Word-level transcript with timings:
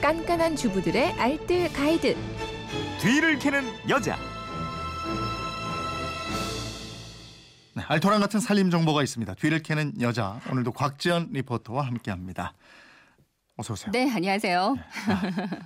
깐깐한 0.00 0.56
주부들의 0.56 1.12
알뜰 1.12 1.70
가이드. 1.74 2.16
뒤를 3.00 3.38
캐는 3.38 3.62
여자. 3.90 4.16
네, 7.74 7.82
알토란 7.86 8.20
같은 8.20 8.40
살림 8.40 8.70
정보가 8.70 9.02
있습니다. 9.02 9.34
뒤를 9.34 9.62
캐는 9.62 10.00
여자. 10.00 10.40
오늘도 10.50 10.72
곽지연 10.72 11.28
리포터와 11.32 11.86
함께합니다. 11.86 12.54
어서 13.60 13.74
오세요. 13.74 13.92
네, 13.92 14.10
안녕하세요. 14.10 14.74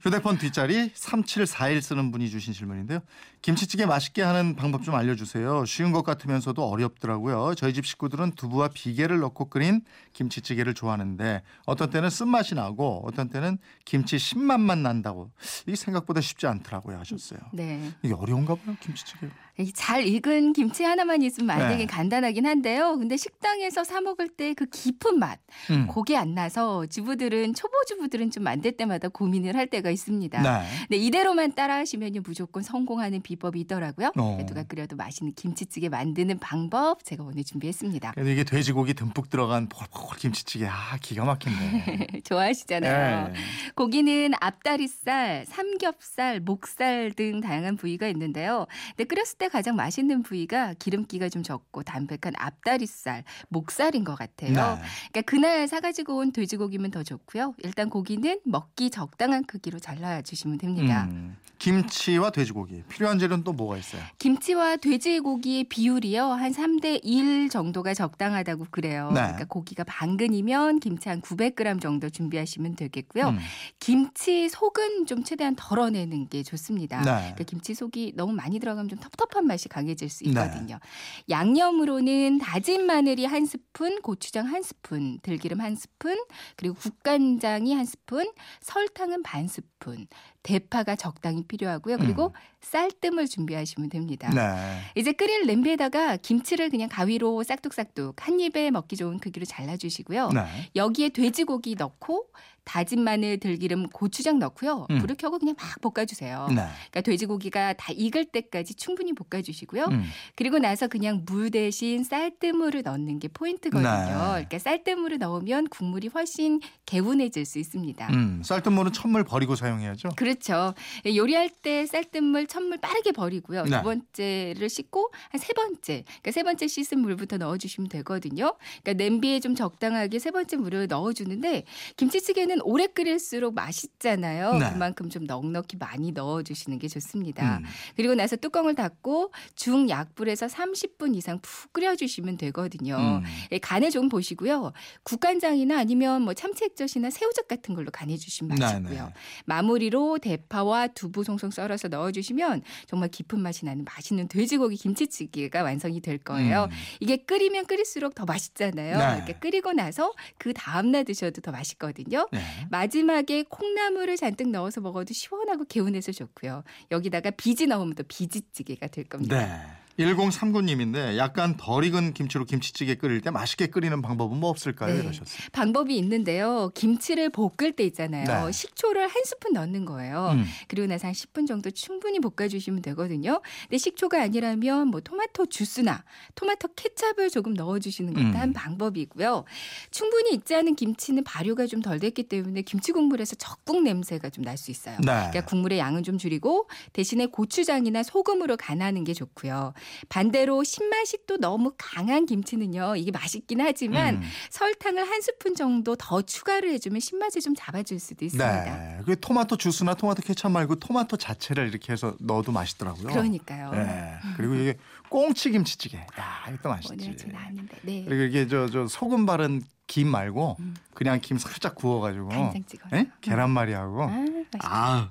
휴대폰 0.00 0.38
뒷자리 0.38 0.92
3741 0.94 1.82
쓰는 1.82 2.12
분이 2.12 2.30
주신 2.30 2.52
질문인데요. 2.52 3.00
김치찌개 3.42 3.84
맛있게 3.84 4.22
하는 4.22 4.54
방법 4.54 4.84
좀 4.84 4.94
알려주세요. 4.94 5.64
쉬운 5.64 5.90
것 5.90 6.04
같으면서도 6.04 6.62
어렵더라고요. 6.64 7.54
저희 7.56 7.72
집 7.74 7.84
식구들은 7.84 8.32
두부와 8.36 8.68
비계를 8.68 9.18
넣고 9.18 9.46
끓인 9.46 9.80
김치찌개를 10.12 10.74
좋아하는데 10.74 11.42
어떤 11.66 11.90
때는 11.90 12.10
쓴맛이 12.10 12.54
나고 12.54 13.02
어떤 13.06 13.28
때는 13.28 13.58
김치 13.84 14.18
신맛만 14.18 14.84
난다고 14.84 15.32
이게 15.66 15.74
생각보다 15.74 16.20
쉽지 16.20 16.46
않더라고요 16.46 16.96
하셨어요. 17.00 17.40
네. 17.52 17.90
이게 18.04 18.14
어려운가 18.14 18.54
봐요 18.54 18.76
김치찌개. 18.78 19.26
이잘 19.58 20.06
익은 20.06 20.52
김치 20.54 20.84
하나만 20.84 21.20
있으면 21.22 21.48
만들기 21.48 21.78
네. 21.78 21.86
간단하긴 21.86 22.46
한데요. 22.46 22.96
근데 22.96 23.16
식당에서 23.16 23.82
사 23.82 24.00
먹을 24.00 24.28
때 24.28 24.54
그 24.54 24.66
깊은 24.66 25.18
맛, 25.18 25.38
음. 25.70 25.86
그게 25.88 26.16
안 26.16 26.34
나서 26.34 26.84
주부들은 26.86 27.54
초보 27.54 27.79
주부들은 27.86 28.30
좀 28.30 28.44
만들 28.44 28.72
때마다 28.72 29.08
고민을 29.08 29.56
할 29.56 29.66
때가 29.66 29.90
있습니다. 29.90 30.42
네. 30.42 30.66
네, 30.88 30.96
이대로만 30.96 31.54
따라하시면 31.54 32.12
무조건 32.24 32.62
성공하는 32.62 33.22
비법이 33.22 33.60
있더라고요. 33.60 34.12
어. 34.16 34.38
누가 34.46 34.62
끓여도 34.62 34.96
맛있는 34.96 35.34
김치찌개 35.34 35.88
만드는 35.88 36.38
방법 36.38 37.04
제가 37.04 37.24
오늘 37.24 37.44
준비했습니다. 37.44 38.12
그래도 38.12 38.30
이게 38.30 38.44
돼지고기 38.44 38.94
듬뿍 38.94 39.30
들어간 39.30 39.68
포글포글 39.68 40.18
김치찌개 40.18 40.66
아 40.66 40.96
기가 41.00 41.24
막힌데. 41.24 42.20
좋아하시잖아요. 42.24 43.28
네. 43.28 43.34
고기는 43.74 44.32
앞다리살, 44.40 45.46
삼겹살, 45.46 46.40
목살 46.40 47.12
등 47.12 47.40
다양한 47.40 47.76
부위가 47.76 48.08
있는데요. 48.08 48.66
근데 48.96 49.04
끓였을 49.04 49.38
때 49.38 49.48
가장 49.48 49.76
맛있는 49.76 50.22
부위가 50.22 50.74
기름기가 50.74 51.28
좀 51.28 51.42
적고 51.42 51.82
담백한 51.82 52.34
앞다리살, 52.36 53.24
목살인 53.48 54.04
것 54.04 54.14
같아요. 54.16 54.50
네. 54.52 54.82
그러니까 55.12 55.22
그날 55.22 55.68
사가지고 55.68 56.16
온 56.16 56.32
돼지고기면 56.32 56.90
더 56.90 57.02
좋고요. 57.02 57.54
일단 57.70 57.88
고기는 57.88 58.40
먹기 58.44 58.90
적당한 58.90 59.44
크기로 59.44 59.78
잘라 59.78 60.22
주시면 60.22 60.58
됩니다. 60.58 61.06
음, 61.08 61.36
김치와 61.60 62.30
돼지고기 62.30 62.82
필요한 62.88 63.20
재료는 63.20 63.44
또 63.44 63.52
뭐가 63.52 63.76
있어요? 63.76 64.02
김치와 64.18 64.78
돼지고기의 64.78 65.64
비율이요. 65.64 66.24
한 66.24 66.50
3대 66.52 66.98
1 67.04 67.48
정도가 67.48 67.94
적당하다고 67.94 68.66
그래요. 68.72 69.10
네. 69.14 69.20
그러니까 69.20 69.44
고기가 69.44 69.84
반근이면 69.84 70.80
김치 70.80 71.08
한 71.08 71.20
900g 71.20 71.80
정도 71.80 72.10
준비하시면 72.10 72.74
되겠고요. 72.74 73.28
음. 73.28 73.38
김치 73.78 74.48
속은 74.48 75.06
좀 75.06 75.22
최대한 75.22 75.54
덜어내는 75.54 76.28
게 76.28 76.42
좋습니다. 76.42 77.02
네. 77.02 77.10
그러니까 77.10 77.44
김치 77.44 77.74
속이 77.74 78.14
너무 78.16 78.32
많이 78.32 78.58
들어가면 78.58 78.88
좀 78.88 78.98
텁텁한 78.98 79.46
맛이 79.46 79.68
강해질 79.68 80.08
수 80.08 80.24
네. 80.24 80.30
있거든요. 80.30 80.80
양념으로는 81.28 82.38
다진 82.38 82.86
마늘이 82.86 83.26
한 83.26 83.46
스푼, 83.46 84.00
고추장 84.02 84.46
한 84.46 84.62
스푼, 84.62 85.20
들기름 85.20 85.60
한 85.60 85.76
스푼, 85.76 86.16
그리고 86.56 86.74
국간장 86.74 87.59
이 87.66 87.72
한 87.74 87.84
스푼, 87.84 88.26
설탕은 88.60 89.22
반 89.22 89.48
스푼, 89.48 90.06
대파가 90.42 90.96
적당히 90.96 91.42
필요하고요. 91.44 91.98
그리고 91.98 92.34
쌀뜨물 92.60 93.26
준비하시면 93.26 93.90
됩니다. 93.90 94.28
음. 94.30 94.36
네. 94.36 94.80
이제 94.94 95.12
끓일 95.12 95.46
냄비에다가 95.46 96.16
김치를 96.16 96.70
그냥 96.70 96.88
가위로 96.90 97.42
싹둑싹둑 97.42 98.26
한 98.26 98.40
입에 98.40 98.70
먹기 98.70 98.96
좋은 98.96 99.18
크기로 99.18 99.44
잘라주시고요. 99.46 100.30
네. 100.30 100.44
여기에 100.76 101.10
돼지고기 101.10 101.74
넣고 101.76 102.26
다진 102.64 103.02
마늘, 103.02 103.38
들기름, 103.38 103.88
고추장 103.88 104.38
넣고요. 104.38 104.86
음. 104.90 104.98
불을 104.98 105.16
켜고 105.16 105.38
그냥 105.38 105.56
막 105.58 105.80
볶아주세요. 105.80 106.46
네. 106.48 106.54
그러니까 106.54 107.00
돼지고기가 107.00 107.72
다 107.72 107.92
익을 107.92 108.26
때까지 108.26 108.74
충분히 108.74 109.12
볶아주시고요. 109.12 109.86
음. 109.86 110.04
그리고 110.36 110.58
나서 110.58 110.86
그냥 110.86 111.22
물 111.26 111.50
대신 111.50 112.04
쌀뜨물을 112.04 112.82
넣는 112.82 113.18
게 113.18 113.28
포인트거든요. 113.28 113.90
네. 113.90 114.12
그러니까 114.12 114.58
쌀뜨물을 114.58 115.18
넣으면 115.18 115.68
국물이 115.68 116.08
훨씬 116.08 116.60
개운해질 116.86 117.44
수 117.44 117.58
있습니다. 117.58 118.08
음, 118.10 118.42
쌀뜨물은 118.44 118.92
찬물 118.92 119.24
버리고 119.24 119.56
사용해야죠. 119.56 120.10
그 120.16 120.29
렇죠. 120.30 120.74
요리할 121.04 121.50
때 121.50 121.84
쌀뜨물, 121.86 122.46
찬물 122.46 122.78
빠르게 122.78 123.12
버리고요. 123.12 123.64
네. 123.64 123.78
두 123.78 123.82
번째를 123.82 124.68
씻고 124.68 125.10
한 125.30 125.40
세 125.40 125.52
번째, 125.54 126.04
그러니까 126.06 126.30
세 126.30 126.42
번째 126.44 126.68
씻은 126.68 127.00
물부터 127.00 127.38
넣어주시면 127.38 127.88
되거든요. 127.88 128.54
그러니까 128.82 128.92
냄비에 129.02 129.40
좀 129.40 129.54
적당하게 129.56 130.18
세 130.20 130.30
번째 130.30 130.56
물을 130.58 130.86
넣어주는데 130.86 131.64
김치찌개는 131.96 132.60
오래 132.62 132.86
끓일수록 132.86 133.54
맛있잖아요. 133.54 134.54
네. 134.58 134.70
그만큼 134.70 135.10
좀 135.10 135.24
넉넉히 135.24 135.76
많이 135.78 136.12
넣어주시는 136.12 136.78
게 136.78 136.86
좋습니다. 136.86 137.58
음. 137.58 137.64
그리고 137.96 138.14
나서 138.14 138.36
뚜껑을 138.36 138.76
닫고 138.76 139.32
중약불에서 139.56 140.46
30분 140.46 141.16
이상 141.16 141.40
푹 141.40 141.72
끓여주시면 141.72 142.36
되거든요. 142.36 142.96
음. 142.96 143.22
예, 143.50 143.58
간을 143.58 143.90
좀 143.90 144.08
보시고요. 144.08 144.72
국간장이나 145.02 145.78
아니면 145.78 146.22
뭐 146.22 146.34
참치액젓이나 146.34 147.10
새우젓 147.10 147.48
같은 147.48 147.74
걸로 147.74 147.90
간해주시면 147.90 148.56
네, 148.56 148.64
맛있고요. 148.64 149.04
네. 149.06 149.12
마무리로 149.46 150.18
대파와 150.20 150.88
두부 150.88 151.24
송송 151.24 151.50
썰어서 151.50 151.88
넣어주시면 151.88 152.62
정말 152.86 153.08
깊은 153.08 153.40
맛이 153.40 153.64
나는 153.64 153.84
맛있는 153.84 154.28
돼지고기 154.28 154.76
김치찌개가 154.76 155.62
완성이 155.62 156.00
될 156.00 156.18
거예요. 156.18 156.64
음. 156.64 156.76
이게 157.00 157.16
끓이면 157.16 157.66
끓일수록 157.66 158.14
더 158.14 158.24
맛있잖아요. 158.24 158.98
네. 158.98 159.16
이렇게 159.16 159.32
끓이고 159.34 159.72
나서 159.72 160.12
그 160.38 160.52
다음날 160.52 161.04
드셔도 161.04 161.40
더 161.40 161.50
맛있거든요. 161.50 162.28
네. 162.32 162.40
마지막에 162.70 163.44
콩나물을 163.48 164.16
잔뜩 164.16 164.50
넣어서 164.50 164.80
먹어도 164.80 165.12
시원하고 165.14 165.64
개운해서 165.64 166.12
좋고요. 166.12 166.62
여기다가 166.90 167.30
비지 167.30 167.66
넣으면 167.66 167.94
또 167.94 168.02
비지찌개가 168.04 168.88
될 168.88 169.04
겁니다. 169.04 169.38
네. 169.38 169.79
1039님인데 169.98 171.16
약간 171.16 171.56
덜 171.56 171.84
익은 171.84 172.14
김치로 172.14 172.44
김치찌개 172.44 172.94
끓일 172.94 173.20
때 173.20 173.30
맛있게 173.30 173.66
끓이는 173.66 174.00
방법은 174.02 174.38
뭐 174.38 174.50
없을까요? 174.50 174.94
네. 174.94 175.00
이러셨어요. 175.00 175.48
방법이 175.52 175.96
있는데요. 175.98 176.70
김치를 176.74 177.30
볶을 177.30 177.72
때 177.76 177.84
있잖아요. 177.84 178.46
네. 178.46 178.52
식초를 178.52 179.02
한 179.08 179.24
스푼 179.24 179.52
넣는 179.52 179.84
거예요. 179.84 180.30
음. 180.34 180.44
그리고 180.68 180.86
나서 180.86 181.06
한 181.08 181.14
10분 181.14 181.46
정도 181.46 181.70
충분히 181.70 182.18
볶아주시면 182.20 182.82
되거든요. 182.82 183.40
근데 183.62 183.78
식초가 183.78 184.22
아니라면 184.22 184.88
뭐 184.88 185.00
토마토 185.00 185.46
주스나 185.46 186.04
토마토 186.34 186.68
케찹을 186.76 187.30
조금 187.30 187.54
넣어주시는 187.54 188.14
것도 188.14 188.26
음. 188.26 188.36
한 188.36 188.52
방법이고요. 188.52 189.44
충분히 189.90 190.32
익지 190.34 190.54
않은 190.54 190.76
김치는 190.76 191.24
발효가 191.24 191.66
좀 191.66 191.80
덜 191.80 191.98
됐기 191.98 192.24
때문에 192.24 192.60
김치 192.62 192.92
국물에서 192.92 193.36
적국 193.36 193.82
냄새가 193.82 194.28
좀 194.28 194.44
날 194.44 194.56
수 194.58 194.70
있어요. 194.70 194.96
네. 194.98 195.04
그러니까 195.06 195.44
국물의 195.46 195.78
양은 195.78 196.02
좀 196.02 196.18
줄이고 196.18 196.68
대신에 196.92 197.24
고추장이나 197.26 198.02
소금으로 198.02 198.56
간하는 198.58 199.04
게 199.04 199.14
좋고요. 199.14 199.72
반대로 200.08 200.64
신맛이 200.64 201.18
또 201.26 201.36
너무 201.36 201.72
강한 201.76 202.26
김치는요. 202.26 202.96
이게 202.96 203.10
맛있긴 203.10 203.60
하지만 203.60 204.16
음. 204.16 204.22
설탕을 204.50 205.08
한 205.08 205.20
스푼 205.20 205.54
정도 205.54 205.96
더 205.96 206.22
추가를 206.22 206.70
해주면 206.72 207.00
신맛을 207.00 207.40
좀 207.40 207.54
잡아줄 207.54 207.98
수도 208.00 208.24
있습니다. 208.24 208.64
네. 208.64 209.00
그 209.04 209.18
토마토 209.18 209.56
주스나 209.56 209.94
토마토 209.94 210.22
케찹 210.22 210.52
말고 210.52 210.76
토마토 210.76 211.16
자체를 211.16 211.68
이렇게 211.68 211.92
해서 211.92 212.14
넣어도 212.20 212.52
맛있더라고요. 212.52 213.08
그러니까요. 213.08 213.70
네. 213.72 214.14
그리고 214.36 214.54
이게 214.54 214.76
꽁치 215.08 215.50
김치찌개. 215.50 215.98
야, 215.98 216.44
이것도 216.48 216.68
맛있지. 216.68 217.04
오늘 217.04 217.16
좀 217.16 217.32
나왔는데. 217.32 217.78
네. 217.82 218.04
그리고 218.06 218.22
이게 218.24 218.46
저, 218.46 218.68
저 218.68 218.86
소금 218.86 219.26
바른 219.26 219.62
김 219.86 220.06
말고 220.08 220.56
음. 220.60 220.76
그냥 220.94 221.18
김 221.20 221.36
살짝 221.36 221.74
구워가지고 221.74 222.28
간장 222.28 222.64
찍어서. 222.64 222.96
예? 222.96 223.10
계란말이하고 223.20 224.02
아, 224.04 224.06
맛있다. 224.06 224.58
아 224.62 225.10